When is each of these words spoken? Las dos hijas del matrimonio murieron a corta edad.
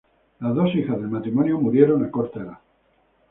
Las 0.39 0.55
dos 0.55 0.73
hijas 0.73 0.97
del 0.97 1.09
matrimonio 1.11 1.61
murieron 1.61 2.03
a 2.03 2.09
corta 2.09 2.39
edad. 2.41 2.57